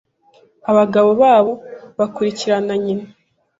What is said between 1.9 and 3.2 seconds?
bakurikirana nyina